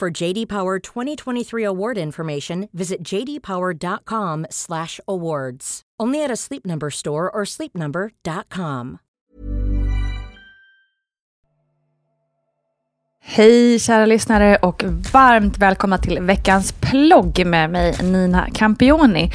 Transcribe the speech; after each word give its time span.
For 0.00 0.22
JD 0.22 0.48
Power 0.48 0.94
2023 0.94 1.64
award 1.64 1.98
information, 1.98 2.68
visit 2.72 3.02
jdpower.com/awards. 3.02 5.82
Only 6.02 6.24
at 6.24 6.30
a 6.30 6.36
Sleep 6.36 6.66
Number 6.66 6.90
store 6.90 7.30
or 7.30 7.44
sleepnumber.com. 7.44 8.98
Hej 13.26 13.78
kära 13.78 14.06
lyssnare 14.06 14.56
och 14.56 14.84
varmt 15.12 15.58
välkomna 15.58 15.98
till 15.98 16.20
veckans 16.20 16.72
plogg 16.72 17.46
med 17.46 17.70
mig 17.70 17.94
Nina 18.02 18.48
Campioni. 18.54 19.30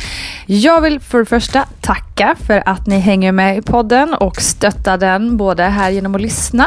Jag 0.45 0.81
vill 0.81 0.99
för 0.99 1.19
det 1.19 1.25
första 1.25 1.67
tacka 1.81 2.08
för 2.19 2.63
att 2.65 2.87
ni 2.87 2.99
hänger 2.99 3.31
med 3.31 3.57
i 3.57 3.61
podden 3.61 4.13
och 4.13 4.41
stöttar 4.41 4.97
den 4.97 5.37
både 5.37 5.63
här 5.63 5.89
genom 5.89 6.15
att 6.15 6.21
lyssna 6.21 6.65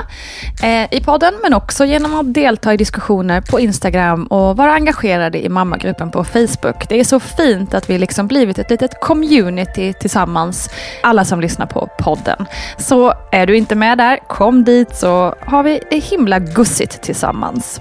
eh, 0.62 0.94
i 0.94 1.00
podden 1.04 1.34
men 1.42 1.54
också 1.54 1.84
genom 1.84 2.14
att 2.14 2.34
delta 2.34 2.74
i 2.74 2.76
diskussioner 2.76 3.40
på 3.40 3.60
Instagram 3.60 4.26
och 4.26 4.56
vara 4.56 4.72
engagerade 4.72 5.44
i 5.44 5.48
mammagruppen 5.48 6.10
på 6.10 6.24
Facebook. 6.24 6.88
Det 6.88 7.00
är 7.00 7.04
så 7.04 7.20
fint 7.20 7.74
att 7.74 7.90
vi 7.90 7.98
liksom 7.98 8.26
blivit 8.26 8.58
ett 8.58 8.70
litet 8.70 9.00
community 9.00 9.92
tillsammans, 9.92 10.70
alla 11.02 11.24
som 11.24 11.40
lyssnar 11.40 11.66
på 11.66 11.88
podden. 11.98 12.46
Så 12.78 13.14
är 13.32 13.46
du 13.46 13.56
inte 13.56 13.74
med 13.74 13.98
där, 13.98 14.18
kom 14.28 14.64
dit 14.64 14.96
så 14.96 15.34
har 15.40 15.62
vi 15.62 15.80
det 15.90 15.98
himla 15.98 16.38
gussigt 16.38 17.02
tillsammans. 17.02 17.80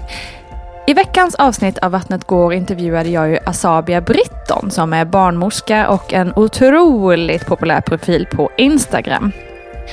I 0.86 0.94
veckans 0.94 1.34
avsnitt 1.34 1.78
av 1.78 1.90
Vattnet 1.90 2.24
går 2.24 2.54
intervjuade 2.54 3.08
jag 3.08 3.30
ju 3.30 3.38
Asabia 3.46 4.00
Britton 4.00 4.70
som 4.70 4.92
är 4.92 5.04
barnmorska 5.04 5.88
och 5.88 6.12
en 6.12 6.32
otroligt 6.36 7.46
populär 7.46 7.80
profil 7.80 8.26
på 8.32 8.50
Instagram. 8.56 9.32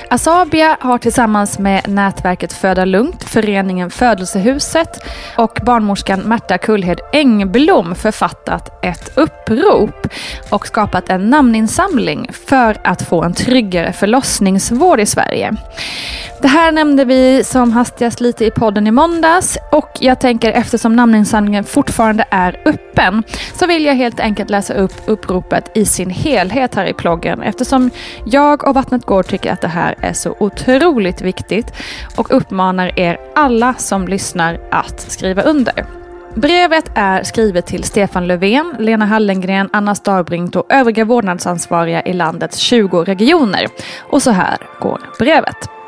Asabia 0.09 0.77
har 0.79 0.97
tillsammans 0.97 1.59
med 1.59 1.88
nätverket 1.88 2.53
Föda 2.53 2.85
Lugnt, 2.85 3.23
föreningen 3.23 3.89
Födelsehuset 3.89 4.89
och 5.38 5.59
barnmorskan 5.63 6.19
Märta 6.19 6.57
Kullhed 6.57 7.00
Engblom 7.13 7.95
författat 7.95 8.85
ett 8.85 9.17
upprop 9.17 10.07
och 10.50 10.67
skapat 10.67 11.09
en 11.09 11.29
namninsamling 11.29 12.29
för 12.47 12.77
att 12.83 13.01
få 13.01 13.23
en 13.23 13.33
tryggare 13.33 13.94
förlossningsvård 13.94 15.00
i 15.00 15.05
Sverige. 15.05 15.55
Det 16.41 16.47
här 16.47 16.71
nämnde 16.71 17.06
vi 17.06 17.44
som 17.44 17.71
hastigast 17.71 18.21
lite 18.21 18.45
i 18.45 18.51
podden 18.51 18.88
i 18.88 18.91
måndags 18.91 19.57
och 19.71 19.89
jag 20.00 20.19
tänker 20.19 20.51
eftersom 20.51 20.95
namninsamlingen 20.95 21.63
fortfarande 21.63 22.25
är 22.29 22.61
öppen 22.66 23.23
så 23.56 23.67
vill 23.67 23.85
jag 23.85 23.95
helt 23.95 24.19
enkelt 24.19 24.50
läsa 24.50 24.73
upp 24.73 24.94
uppropet 25.06 25.71
i 25.75 25.85
sin 25.85 26.09
helhet 26.09 26.75
här 26.75 26.85
i 26.85 26.94
ploggen 26.94 27.41
eftersom 27.41 27.89
jag 28.25 28.67
och 28.67 28.75
Vattnet 28.75 29.06
går 29.06 29.23
tycker 29.23 29.53
att 29.53 29.61
det 29.61 29.67
här 29.67 29.78
är 29.79 30.13
så 30.13 30.35
otroligt 30.40 31.22
viktigt 31.22 31.73
och 32.16 32.34
uppmanar 32.38 33.00
er 33.00 33.17
alla 33.35 33.73
som 33.73 34.07
lyssnar 34.07 34.59
att 34.72 35.00
skriva 35.00 35.41
under. 35.41 35.85
Brevet 36.35 36.91
är 36.95 37.23
skrivet 37.23 37.66
till 37.66 37.84
Stefan 37.84 38.28
Löfven, 38.28 38.75
Lena 38.79 39.06
Hallengren, 39.06 39.69
Anna 39.73 39.95
Starbrink 39.95 40.56
och 40.56 40.73
övriga 40.73 41.06
vårdnadsansvariga 41.06 42.01
i 42.01 42.13
landets 42.13 42.57
20 42.57 43.03
regioner. 43.03 43.68
Och 44.00 44.22
så 44.22 44.31
här 44.31 44.57
går 44.79 45.01
brevet. 45.19 45.78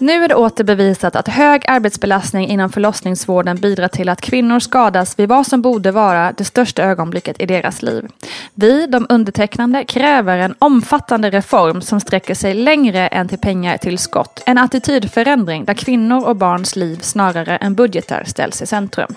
Nu 0.00 0.24
är 0.24 0.28
det 0.28 0.34
åter 0.34 0.64
bevisat 0.64 1.16
att 1.16 1.28
hög 1.28 1.64
arbetsbelastning 1.68 2.48
inom 2.48 2.70
förlossningsvården 2.70 3.56
bidrar 3.56 3.88
till 3.88 4.08
att 4.08 4.20
kvinnor 4.20 4.60
skadas 4.60 5.18
vid 5.18 5.28
vad 5.28 5.46
som 5.46 5.62
borde 5.62 5.90
vara 5.90 6.32
det 6.32 6.44
största 6.44 6.82
ögonblicket 6.82 7.40
i 7.40 7.46
deras 7.46 7.82
liv. 7.82 8.08
Vi, 8.54 8.86
de 8.86 9.06
undertecknande, 9.08 9.84
kräver 9.84 10.38
en 10.38 10.54
omfattande 10.58 11.30
reform 11.30 11.80
som 11.80 12.00
sträcker 12.00 12.34
sig 12.34 12.54
längre 12.54 13.06
än 13.06 13.28
till 13.28 13.38
pengar 13.38 13.76
till 13.76 13.98
skott. 13.98 14.42
En 14.46 14.58
attitydförändring 14.58 15.64
där 15.64 15.74
kvinnor 15.74 16.28
och 16.28 16.36
barns 16.36 16.76
liv 16.76 16.98
snarare 17.02 17.56
än 17.56 17.74
budgetar 17.74 18.24
ställs 18.26 18.62
i 18.62 18.66
centrum. 18.66 19.14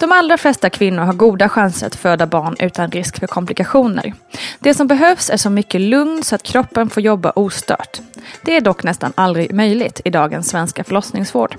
De 0.00 0.12
allra 0.12 0.38
flesta 0.38 0.70
kvinnor 0.70 1.02
har 1.02 1.12
goda 1.12 1.48
chanser 1.48 1.86
att 1.86 1.96
föda 1.96 2.26
barn 2.26 2.56
utan 2.58 2.90
risk 2.90 3.20
för 3.20 3.26
komplikationer. 3.26 4.14
Det 4.58 4.74
som 4.74 4.86
behövs 4.86 5.30
är 5.30 5.36
så 5.36 5.50
mycket 5.50 5.80
lugn 5.80 6.22
så 6.24 6.34
att 6.34 6.42
kroppen 6.42 6.90
får 6.90 7.02
jobba 7.02 7.30
ostört. 7.30 8.00
Det 8.42 8.56
är 8.56 8.60
dock 8.60 8.82
nästan 8.82 9.12
aldrig 9.14 9.54
möjligt 9.54 10.00
i 10.08 10.10
dagens 10.10 10.48
svenska 10.48 10.84
förlossningsvård. 10.84 11.56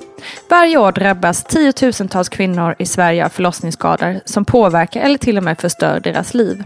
Varje 0.49 0.77
år 0.77 0.91
drabbas 0.91 1.43
tiotusentals 1.43 2.29
kvinnor 2.29 2.75
i 2.79 2.85
Sverige 2.85 3.25
av 3.25 3.29
förlossningsskador 3.29 4.19
som 4.25 4.45
påverkar 4.45 5.01
eller 5.01 5.17
till 5.17 5.37
och 5.37 5.43
med 5.43 5.59
förstör 5.59 5.99
deras 5.99 6.33
liv. 6.33 6.63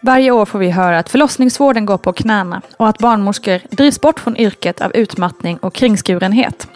Varje 0.00 0.30
år 0.30 0.46
får 0.46 0.58
vi 0.58 0.70
höra 0.70 0.98
att 0.98 1.08
förlossningsvården 1.08 1.86
går 1.86 1.98
på 1.98 2.12
knäna 2.12 2.62
och 2.76 2.88
att 2.88 2.98
barnmorskor 2.98 3.60
drivs 3.70 4.00
bort 4.00 4.20
från 4.20 4.36
yrket 4.36 4.80
av 4.80 4.96
utmattning 4.96 5.56
och 5.56 5.74
kringskurenhet. 5.74 6.68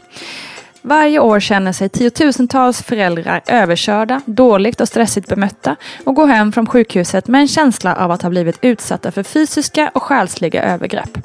Varje 0.87 1.19
år 1.19 1.41
känner 1.41 1.73
sig 1.73 1.89
tiotusentals 1.89 2.83
föräldrar 2.83 3.41
överkörda, 3.47 4.21
dåligt 4.27 4.81
och 4.81 4.89
stressigt 4.89 5.29
bemötta 5.29 5.77
och 6.05 6.15
går 6.15 6.27
hem 6.27 6.53
från 6.53 6.67
sjukhuset 6.67 7.29
med 7.29 7.41
en 7.41 7.49
känsla 7.49 7.97
av 7.97 8.11
att 8.11 8.23
ha 8.23 8.31
blivit 8.31 8.59
utsatta 8.61 9.13
för 9.13 9.23
fysiska 9.23 9.91
och 9.95 10.03
själsliga 10.03 10.63
övergrepp. 10.63 11.19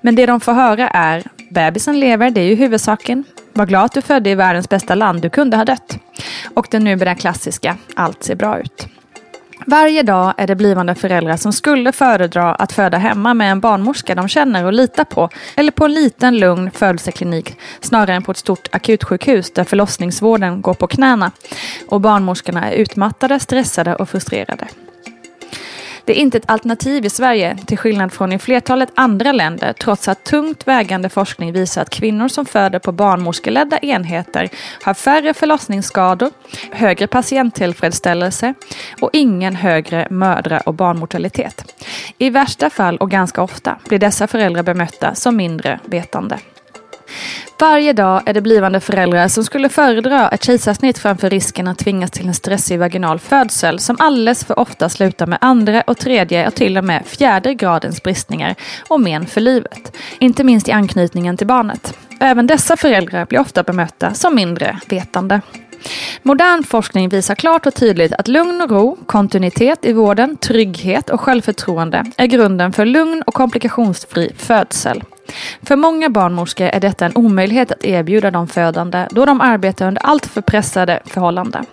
Men 0.00 0.14
det 0.14 0.26
de 0.26 0.40
får 0.40 0.52
höra 0.52 0.88
är 0.88 1.22
bebisen 1.52 2.00
lever, 2.00 2.30
det 2.30 2.40
är 2.40 2.44
ju 2.44 2.54
huvudsaken. 2.54 3.24
Var 3.52 3.66
glad 3.66 3.84
att 3.84 3.92
du 3.92 4.02
födde 4.02 4.30
i 4.30 4.34
världens 4.34 4.68
bästa 4.68 4.94
land, 4.94 5.22
du 5.22 5.30
kunde 5.30 5.56
ha 5.56 5.64
dött. 5.64 5.98
Och 6.54 6.66
den 6.70 6.84
numera 6.84 7.14
klassiska, 7.14 7.76
allt 7.94 8.22
ser 8.22 8.34
bra 8.34 8.60
ut. 8.60 8.86
Varje 9.66 10.02
dag 10.02 10.34
är 10.36 10.46
det 10.46 10.56
blivande 10.56 10.94
föräldrar 10.94 11.36
som 11.36 11.52
skulle 11.52 11.92
föredra 11.92 12.54
att 12.54 12.72
föda 12.72 12.98
hemma 12.98 13.34
med 13.34 13.52
en 13.52 13.60
barnmorska 13.60 14.14
de 14.14 14.28
känner 14.28 14.64
och 14.64 14.72
litar 14.72 15.04
på 15.04 15.28
eller 15.56 15.72
på 15.72 15.84
en 15.84 15.92
liten 15.92 16.38
lugn 16.38 16.70
födelseklinik 16.70 17.56
snarare 17.80 18.14
än 18.14 18.22
på 18.22 18.32
ett 18.32 18.38
stort 18.38 18.68
akutsjukhus 18.72 19.52
där 19.52 19.64
förlossningsvården 19.64 20.62
går 20.62 20.74
på 20.74 20.86
knäna 20.86 21.30
och 21.88 22.00
barnmorskorna 22.00 22.70
är 22.70 22.76
utmattade, 22.76 23.40
stressade 23.40 23.96
och 23.96 24.08
frustrerade. 24.08 24.68
Det 26.04 26.12
är 26.12 26.16
inte 26.16 26.38
ett 26.38 26.50
alternativ 26.50 27.04
i 27.04 27.10
Sverige, 27.10 27.56
till 27.66 27.78
skillnad 27.78 28.12
från 28.12 28.32
i 28.32 28.38
flertalet 28.38 28.88
andra 28.94 29.32
länder, 29.32 29.72
trots 29.72 30.08
att 30.08 30.24
tungt 30.24 30.68
vägande 30.68 31.08
forskning 31.08 31.52
visar 31.52 31.82
att 31.82 31.90
kvinnor 31.90 32.28
som 32.28 32.46
föder 32.46 32.78
på 32.78 32.92
barnmorskeledda 32.92 33.78
enheter 33.78 34.48
har 34.82 34.94
färre 34.94 35.34
förlossningsskador, 35.34 36.30
högre 36.72 37.06
patienttillfredsställelse 37.06 38.54
och 39.00 39.10
ingen 39.12 39.56
högre 39.56 40.06
mödra 40.10 40.60
och 40.60 40.74
barnmortalitet. 40.74 41.74
I 42.18 42.30
värsta 42.30 42.70
fall, 42.70 42.96
och 42.96 43.10
ganska 43.10 43.42
ofta, 43.42 43.78
blir 43.88 43.98
dessa 43.98 44.26
föräldrar 44.26 44.62
bemötta 44.62 45.14
som 45.14 45.36
mindre 45.36 45.80
vetande. 45.84 46.38
Varje 47.62 47.92
dag 47.92 48.22
är 48.26 48.34
det 48.34 48.40
blivande 48.40 48.80
föräldrar 48.80 49.28
som 49.28 49.44
skulle 49.44 49.68
föredra 49.68 50.28
ett 50.28 50.44
kejsarsnitt 50.44 50.98
framför 50.98 51.30
risken 51.30 51.68
att 51.68 51.78
tvingas 51.78 52.10
till 52.10 52.28
en 52.28 52.34
stressig 52.34 52.78
vaginal 52.78 53.18
födsel 53.18 53.78
som 53.78 53.96
alldeles 53.98 54.44
för 54.44 54.58
ofta 54.58 54.88
slutar 54.88 55.26
med 55.26 55.38
andra 55.40 55.82
och 55.86 55.98
tredje 55.98 56.46
och 56.46 56.54
till 56.54 56.78
och 56.78 56.84
med 56.84 57.02
fjärde 57.06 57.54
gradens 57.54 58.02
bristningar 58.02 58.54
och 58.88 59.00
men 59.00 59.26
för 59.26 59.40
livet. 59.40 59.96
Inte 60.18 60.44
minst 60.44 60.68
i 60.68 60.72
anknytningen 60.72 61.36
till 61.36 61.46
barnet. 61.46 61.98
Även 62.20 62.46
dessa 62.46 62.76
föräldrar 62.76 63.26
blir 63.26 63.38
ofta 63.38 63.62
bemötta 63.62 64.14
som 64.14 64.34
mindre 64.34 64.78
vetande. 64.88 65.40
Modern 66.22 66.64
forskning 66.64 67.08
visar 67.08 67.34
klart 67.34 67.66
och 67.66 67.74
tydligt 67.74 68.12
att 68.12 68.28
lugn 68.28 68.60
och 68.60 68.70
ro, 68.70 68.98
kontinuitet 69.06 69.84
i 69.84 69.92
vården, 69.92 70.36
trygghet 70.36 71.10
och 71.10 71.20
självförtroende 71.20 72.04
är 72.16 72.26
grunden 72.26 72.72
för 72.72 72.84
lugn 72.84 73.22
och 73.26 73.34
komplikationsfri 73.34 74.32
födsel. 74.36 75.02
För 75.62 75.76
många 75.76 76.10
barnmorskor 76.10 76.66
är 76.66 76.80
detta 76.80 77.06
en 77.06 77.16
omöjlighet 77.16 77.72
att 77.72 77.84
erbjuda 77.84 78.30
de 78.30 78.48
födande 78.48 79.08
då 79.10 79.24
de 79.24 79.40
arbetar 79.40 79.88
under 79.88 80.02
alltför 80.02 80.40
pressade 80.40 81.00
förhållanden. 81.04 81.66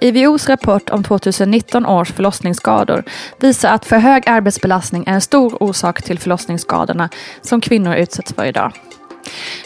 IVOs 0.00 0.48
rapport 0.48 0.90
om 0.90 1.04
2019 1.04 1.86
års 1.86 2.12
förlossningsskador 2.12 3.04
visar 3.40 3.74
att 3.74 3.84
för 3.84 3.98
hög 3.98 4.28
arbetsbelastning 4.28 5.04
är 5.06 5.12
en 5.12 5.20
stor 5.20 5.62
orsak 5.62 6.02
till 6.02 6.18
förlossningsskadorna 6.18 7.08
som 7.42 7.60
kvinnor 7.60 7.94
utsätts 7.94 8.32
för 8.32 8.44
idag. 8.44 8.72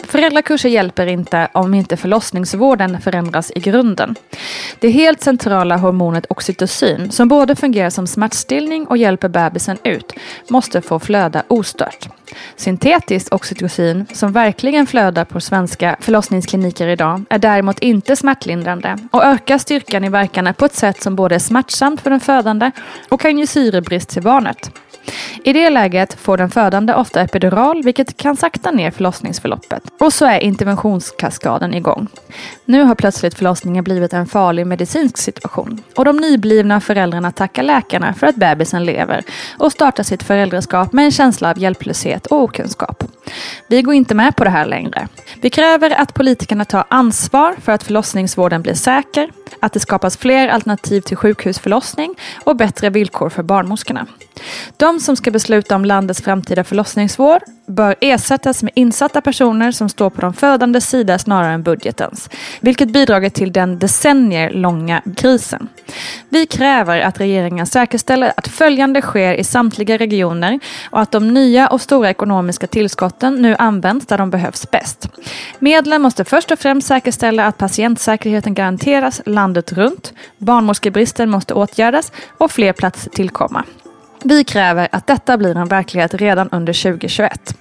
Föräldrakurser 0.03 0.69
hjälper 0.69 1.07
inte 1.07 1.49
om 1.53 1.73
inte 1.73 1.97
förlossningsvården 1.97 3.01
förändras 3.01 3.51
i 3.55 3.59
grunden. 3.59 4.15
Det 4.79 4.89
helt 4.89 5.21
centrala 5.21 5.77
hormonet 5.77 6.25
oxytocin, 6.29 7.11
som 7.11 7.27
både 7.27 7.55
fungerar 7.55 7.89
som 7.89 8.07
smärtstillning 8.07 8.87
och 8.87 8.97
hjälper 8.97 9.29
bebisen 9.29 9.77
ut, 9.83 10.13
måste 10.49 10.81
få 10.81 10.99
flöda 10.99 11.43
ostört. 11.47 12.18
Syntetiskt 12.55 13.33
oxytocin, 13.33 14.05
som 14.13 14.31
verkligen 14.31 14.87
flödar 14.87 15.25
på 15.25 15.39
svenska 15.39 15.95
förlossningskliniker 15.99 16.87
idag, 16.87 17.23
är 17.29 17.39
däremot 17.39 17.79
inte 17.79 18.15
smärtlindrande 18.15 18.97
och 19.11 19.23
ökar 19.23 19.57
styrkan 19.57 20.03
i 20.03 20.09
verkarna 20.09 20.53
på 20.53 20.65
ett 20.65 20.75
sätt 20.75 21.01
som 21.01 21.15
både 21.15 21.35
är 21.35 21.39
smärtsamt 21.39 22.01
för 22.01 22.09
den 22.09 22.19
födande 22.19 22.71
och 23.09 23.21
kan 23.21 23.37
ge 23.37 23.47
syrebrist 23.47 24.09
till 24.09 24.23
barnet. 24.23 24.71
I 25.43 25.53
det 25.53 25.69
läget 25.69 26.13
får 26.13 26.37
den 26.37 26.49
födande 26.49 26.93
ofta 26.93 27.21
epidural 27.21 27.83
vilket 27.83 28.17
kan 28.17 28.37
sakta 28.37 28.71
ner 28.71 28.91
förlossningsförloppet. 28.91 29.83
Och 29.99 30.13
så 30.13 30.25
är 30.25 30.39
interventionskaskaden 30.39 31.73
igång. 31.73 32.07
Nu 32.65 32.83
har 32.83 32.95
plötsligt 32.95 33.33
förlossningen 33.33 33.83
blivit 33.83 34.13
en 34.13 34.25
farlig 34.25 34.67
medicinsk 34.67 35.17
situation 35.17 35.83
och 35.95 36.05
de 36.05 36.17
nyblivna 36.17 36.81
föräldrarna 36.81 37.31
tackar 37.31 37.63
läkarna 37.63 38.13
för 38.13 38.27
att 38.27 38.35
bebisen 38.35 38.85
lever 38.85 39.23
och 39.57 39.71
startar 39.71 40.03
sitt 40.03 40.23
föräldraskap 40.23 40.93
med 40.93 41.05
en 41.05 41.11
känsla 41.11 41.49
av 41.49 41.59
hjälplöshet 41.59 42.18
och 42.25 42.43
okunskap. 42.43 43.03
Vi 43.67 43.81
går 43.81 43.93
inte 43.93 44.15
med 44.15 44.35
på 44.35 44.43
det 44.43 44.49
här 44.49 44.65
längre. 44.65 45.07
Vi 45.41 45.49
kräver 45.49 46.01
att 46.01 46.13
politikerna 46.13 46.65
tar 46.65 46.83
ansvar 46.89 47.55
för 47.61 47.71
att 47.71 47.83
förlossningsvården 47.83 48.61
blir 48.61 48.73
säker, 48.73 49.31
att 49.59 49.73
det 49.73 49.79
skapas 49.79 50.17
fler 50.17 50.47
alternativ 50.47 51.01
till 51.01 51.17
sjukhusförlossning 51.17 52.15
och 52.43 52.55
bättre 52.55 52.89
villkor 52.89 53.29
för 53.29 53.43
barnmorskorna. 53.43 54.07
De 54.77 54.99
som 54.99 55.15
ska 55.15 55.31
besluta 55.31 55.75
om 55.75 55.85
landets 55.85 56.21
framtida 56.21 56.63
förlossningsvård 56.63 57.41
bör 57.69 57.95
ersättas 58.01 58.63
med 58.63 58.71
insatta 58.75 59.21
personer 59.21 59.71
som 59.71 59.89
står 59.89 60.09
på 60.09 60.21
de 60.21 60.33
födandes 60.33 60.89
sida 60.89 61.19
snarare 61.19 61.53
än 61.53 61.63
budgetens, 61.63 62.29
vilket 62.59 62.89
bidragit 62.89 63.33
till 63.33 63.53
den 63.53 63.79
decennier 63.79 64.49
långa 64.49 65.01
krisen. 65.15 65.67
Vi 66.29 66.45
kräver 66.45 67.01
att 67.01 67.19
regeringen 67.19 67.65
säkerställer 67.65 68.33
att 68.37 68.47
följande 68.47 69.01
sker 69.01 69.33
i 69.33 69.43
samtliga 69.43 69.97
regioner 69.97 70.59
och 70.89 71.01
att 71.01 71.11
de 71.11 71.33
nya 71.33 71.67
och 71.67 71.81
stora 71.81 72.09
ekonomiska 72.09 72.67
tillskotten 72.67 73.35
nu 73.35 73.55
används 73.59 74.05
där 74.05 74.17
de 74.17 74.29
behövs 74.29 74.71
bäst. 74.71 75.09
Medlen 75.59 76.01
måste 76.01 76.25
först 76.25 76.51
och 76.51 76.59
främst 76.59 76.87
säkerställa 76.87 77.45
att 77.45 77.57
patientsäkerheten 77.57 78.53
garanteras 78.53 79.21
landet 79.25 79.73
runt, 79.73 80.13
barnmorskebristen 80.37 81.29
måste 81.29 81.53
åtgärdas 81.53 82.11
och 82.37 82.51
fler 82.51 82.73
platser 82.73 83.09
tillkomma. 83.09 83.63
Vi 84.23 84.43
kräver 84.43 84.87
att 84.91 85.07
detta 85.07 85.37
blir 85.37 85.57
en 85.57 85.67
verklighet 85.67 86.13
redan 86.13 86.49
under 86.49 86.83
2021. 86.83 87.55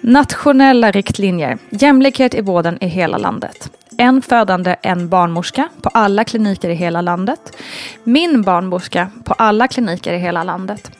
Nationella 0.00 0.90
riktlinjer, 0.90 1.58
jämlikhet 1.70 2.34
i 2.34 2.40
vården 2.40 2.78
i 2.80 2.86
hela 2.86 3.18
landet. 3.18 3.70
En 3.98 4.22
födande, 4.22 4.76
en 4.82 5.08
barnmorska 5.08 5.68
på 5.82 5.88
alla 5.88 6.24
kliniker 6.24 6.70
i 6.70 6.74
hela 6.74 7.00
landet. 7.00 7.56
Min 8.04 8.42
barnmorska 8.42 9.10
på 9.24 9.34
alla 9.34 9.68
kliniker 9.68 10.12
i 10.12 10.18
hela 10.18 10.44
landet. 10.44 10.90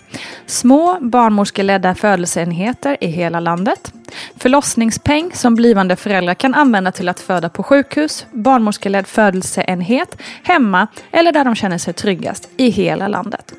Små 0.46 0.98
barnmorskeledda 1.00 1.94
födelseenheter 1.94 2.96
i 3.00 3.06
hela 3.06 3.40
landet. 3.40 3.92
Förlossningspeng 4.36 5.30
som 5.34 5.54
blivande 5.54 5.96
föräldrar 5.96 6.34
kan 6.34 6.54
använda 6.54 6.92
till 6.92 7.08
att 7.08 7.20
föda 7.20 7.48
på 7.48 7.62
sjukhus, 7.62 8.26
barnmorskeledd 8.32 9.06
födelseenhet, 9.06 10.16
hemma 10.42 10.86
eller 11.10 11.32
där 11.32 11.44
de 11.44 11.54
känner 11.54 11.78
sig 11.78 11.92
tryggast 11.94 12.48
i 12.56 12.70
hela 12.70 13.08
landet. 13.08 13.54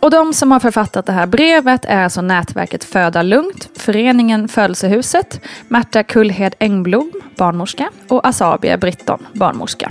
Och 0.00 0.10
de 0.10 0.34
som 0.34 0.52
har 0.52 0.60
författat 0.60 1.06
det 1.06 1.12
här 1.12 1.26
brevet 1.26 1.84
är 1.84 2.04
alltså 2.04 2.20
nätverket 2.20 2.84
Föda 2.84 3.22
Lugnt, 3.22 3.68
föreningen 3.76 4.48
Födelsehuset, 4.48 5.40
Märta 5.68 6.02
Kullhed 6.02 6.54
Engblom, 6.58 7.12
barnmorska 7.36 7.88
och 8.08 8.26
Asabia 8.26 8.76
Britton, 8.76 9.26
barnmorska. 9.32 9.90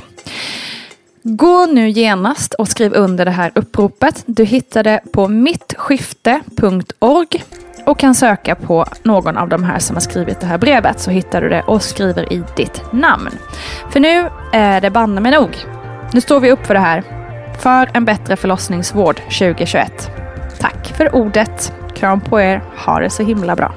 Gå 1.23 1.65
nu 1.65 1.89
genast 1.89 2.53
och 2.53 2.67
skriv 2.67 2.93
under 2.93 3.25
det 3.25 3.31
här 3.31 3.51
uppropet. 3.55 4.23
Du 4.25 4.43
hittar 4.43 4.83
det 4.83 5.01
på 5.13 5.27
mittskifte.org 5.27 7.43
och 7.85 7.99
kan 7.99 8.15
söka 8.15 8.55
på 8.55 8.85
någon 9.03 9.37
av 9.37 9.49
de 9.49 9.63
här 9.63 9.79
som 9.79 9.95
har 9.95 10.01
skrivit 10.01 10.39
det 10.39 10.45
här 10.45 10.57
brevet 10.57 10.99
så 10.99 11.11
hittar 11.11 11.41
du 11.41 11.49
det 11.49 11.61
och 11.61 11.83
skriver 11.83 12.33
i 12.33 12.43
ditt 12.55 12.93
namn. 12.93 13.31
För 13.91 13.99
nu 13.99 14.29
är 14.53 14.81
det 14.81 14.89
banne 14.89 15.21
mig 15.21 15.31
nog. 15.31 15.49
Nu 16.13 16.21
står 16.21 16.39
vi 16.39 16.51
upp 16.51 16.65
för 16.65 16.73
det 16.73 16.79
här 16.79 17.03
för 17.59 17.89
en 17.93 18.05
bättre 18.05 18.35
förlossningsvård 18.35 19.15
2021. 19.15 20.11
Tack 20.59 20.87
för 20.87 21.15
ordet. 21.15 21.73
Kram 21.95 22.21
på 22.21 22.39
er. 22.39 22.61
Ha 22.85 22.99
det 22.99 23.09
så 23.09 23.23
himla 23.23 23.55
bra. 23.55 23.75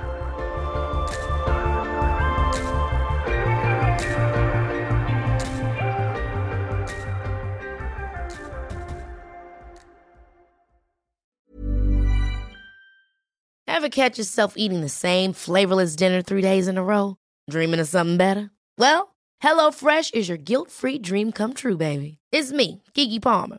Ever 13.66 13.88
catch 13.88 14.18
yourself 14.18 14.54
eating 14.56 14.82
the 14.82 14.90
same 14.90 15.32
flavorless 15.32 15.96
dinner 15.96 16.20
three 16.22 16.42
days 16.42 16.68
in 16.68 16.76
a 16.76 16.82
row? 16.82 17.16
Dreaming 17.50 17.80
of 17.80 17.88
something 17.88 18.18
better? 18.18 18.50
Well, 18.76 19.14
HelloFresh 19.42 20.12
is 20.12 20.28
your 20.28 20.36
guilt-free 20.38 20.98
dream 20.98 21.32
come 21.32 21.54
true, 21.54 21.76
baby. 21.76 22.18
It's 22.30 22.52
me, 22.52 22.82
Gigi 22.94 23.20
Palmer. 23.20 23.58